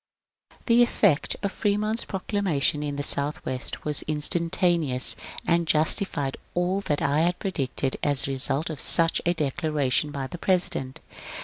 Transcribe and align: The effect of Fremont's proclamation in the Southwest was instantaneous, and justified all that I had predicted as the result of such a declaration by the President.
The 0.65 0.81
effect 0.81 1.35
of 1.43 1.51
Fremont's 1.51 2.05
proclamation 2.05 2.81
in 2.81 2.95
the 2.95 3.03
Southwest 3.03 3.85
was 3.85 4.01
instantaneous, 4.07 5.15
and 5.45 5.67
justified 5.67 6.37
all 6.55 6.81
that 6.81 7.03
I 7.03 7.19
had 7.19 7.37
predicted 7.37 7.97
as 8.01 8.23
the 8.23 8.31
result 8.31 8.71
of 8.71 8.81
such 8.81 9.21
a 9.27 9.35
declaration 9.35 10.09
by 10.09 10.25
the 10.25 10.39
President. 10.39 11.01